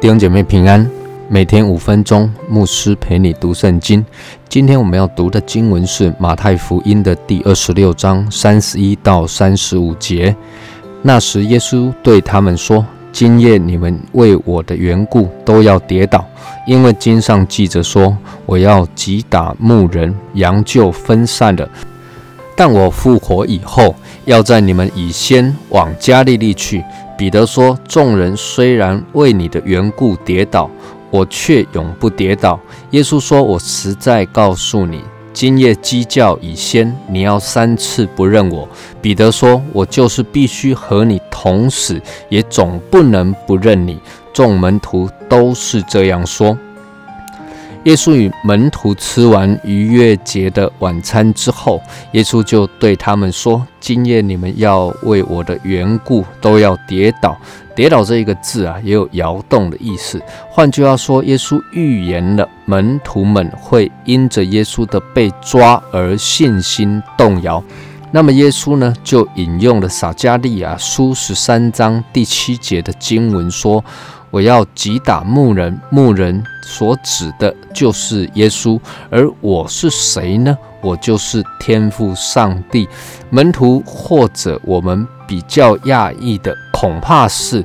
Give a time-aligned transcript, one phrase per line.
[0.00, 0.90] 弟兄姐妹平安，
[1.28, 4.02] 每天五分钟，牧师陪你读圣经。
[4.48, 10.34] 今天我们要读的经文是马太福音的第二十六章三十一到三十五节。
[11.02, 16.24] 那时，耶稣对他们说：“今夜你们为我的缘故都要跌倒，
[16.66, 21.68] 因为经上记着说：我要击打牧人，羊就分散了。
[22.54, 26.84] 但我复活以后，要在你们以先往加利利去。”
[27.18, 30.70] 彼得说：“众人虽然为你的缘故跌倒，
[31.10, 35.02] 我却永不跌倒。”耶稣说：“我实在告诉你，
[35.38, 38.68] 今夜鸡叫已先，你要三次不认我。”
[39.00, 44.00] 彼得说：“我就是必须和你同死，也总不能不认你。”
[44.34, 46.58] 众门徒都是这样说。
[47.84, 57.38] 耶稣与门徒吃完逾越节的晚餐之后，耶稣就对他们说：“今夜你们要为我的缘故都要跌倒。
[57.78, 60.20] 跌倒这一个字啊，也有摇动的意思。
[60.50, 67.62] 换句话说，耶稣预言了门徒们会因着耶稣的被抓而信心动摇。
[68.10, 73.84] 那么耶稣呢，就引用了撒加利亚书十三章第七节的经文说。”
[74.30, 80.54] 我要击打牧人，牧人所指的就是耶稣，而我是谁呢？
[80.82, 82.86] 我就是天父上帝。
[83.30, 87.64] 门徒或者我们比较讶异的，恐怕是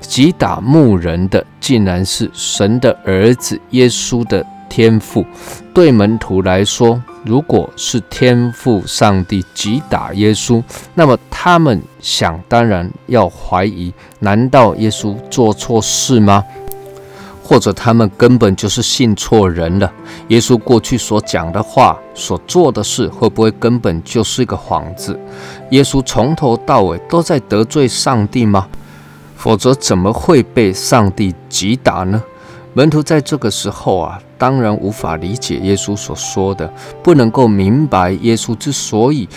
[0.00, 5.26] 击打牧人的，竟然是神的儿子耶稣的天赋。
[5.74, 10.62] 对门徒来说，如果是天赋上帝击打耶稣，
[10.94, 16.44] 那么他们想当然要怀疑：难道耶稣做错事吗？
[17.50, 19.92] 或者他们根本就是信错人了？
[20.28, 25.18] 耶稣过去所讲的话、所做的事，会不会根本就是一个幌子？
[25.70, 28.68] 耶稣从头到尾都在得罪上帝吗？
[29.34, 32.22] 否则怎么会被上帝击打呢？
[32.72, 34.20] 门徒在这个时候啊。
[34.38, 39.28] 当然无法理解耶稣所说的，不能够明白耶稣之所以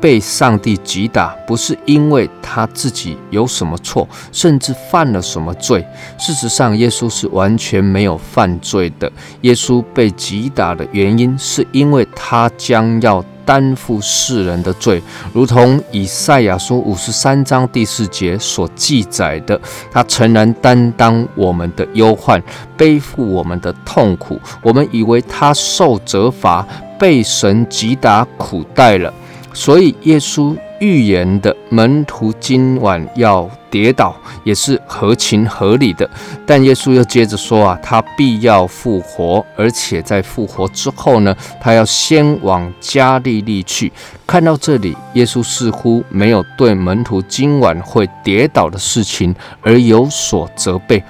[0.00, 5.86] 被上帝击打，不是因为他自己有什么错，甚至犯了什么罪。
[6.18, 9.10] 事实上，耶稣是完全没有犯罪的。
[9.42, 13.24] 耶稣被击打的原因，是因为他将要。
[13.46, 15.00] 担负世人的罪，
[15.32, 19.56] 如同以赛亚书五十三章第四节所记载的，
[19.88, 22.42] 他诚然担当我们的忧患，
[22.76, 24.40] 背负我们的痛苦。
[24.60, 26.66] 我们以为他受责罚，
[26.98, 29.14] 被神击打苦待了，
[29.56, 30.54] 所以耶稣。
[30.78, 36.06] 预言的门徒今晚要跌倒，也是合情合理的。
[36.44, 43.90] 但耶稣又接着说啊，他必要复活，而且在复活之后呢，他要先往加利利去。
[44.26, 51.02] 看到这里，耶稣似乎没有对门徒今晚会跌倒的事情而有所责备。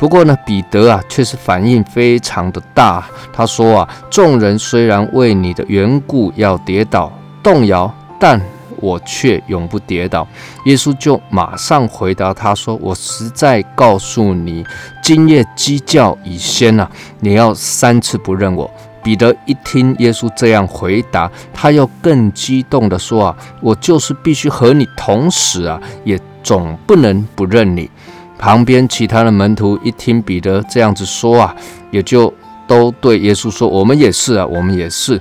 [0.00, 3.08] 不过呢，彼得啊，却是反应非常的大。
[3.32, 7.12] 他说啊，众人虽然为你的缘故要跌倒
[7.42, 8.40] 动摇，但
[8.76, 10.26] 我却永不跌倒。
[10.64, 14.64] 耶稣就马上回答他说：“我实在告诉你，
[15.02, 18.70] 今夜鸡叫以先啊，你要三次不认我。”
[19.04, 27.90] 彼得一听耶稣这样回答，他又更激动地说：“啊，我就是必须和你同死啊，也总不能不认你。”
[28.38, 31.54] 旁边其他的门徒一听彼得这样子说啊，
[31.90, 32.32] 也就
[32.66, 35.20] 都对耶稣说：“我们也是啊，我们也是。”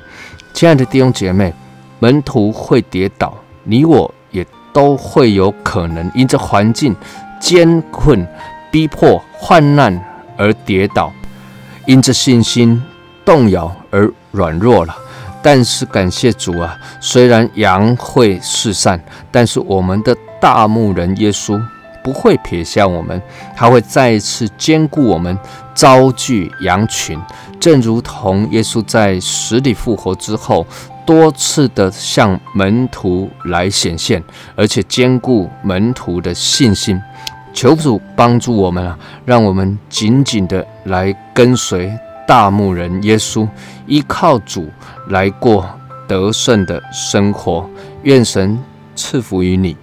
[0.53, 1.53] 亲爱的弟兄姐妹，
[2.01, 3.33] 门徒会跌倒。
[3.63, 6.95] 你我也都会有可能因着环境
[7.39, 8.27] 艰困、
[8.71, 10.03] 逼迫、患难
[10.35, 11.13] 而跌倒，
[11.85, 12.81] 因着信心
[13.23, 14.95] 动摇而软弱了。
[15.43, 18.99] 但是感谢主啊，虽然羊会四散，
[19.31, 21.61] 但是我们的大牧人耶稣
[22.03, 23.21] 不会撇下我们，
[23.55, 25.37] 他会再一次兼顾我们，
[25.75, 27.19] 招聚羊群，
[27.61, 30.67] 正如同耶稣在死里复活之后。
[31.03, 34.23] 多次的向门徒来显现，
[34.55, 36.97] 而且兼顾门徒的信心，
[37.51, 41.91] 求主帮助我们啊，让我们紧紧的来跟随
[42.27, 43.49] 大牧人耶稣，
[43.87, 44.69] 依靠主
[45.09, 45.67] 来过
[46.07, 47.67] 得胜的生活。
[48.03, 48.57] 愿神
[48.95, 49.75] 赐福于你。